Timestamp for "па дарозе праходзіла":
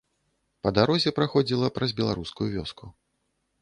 0.67-1.71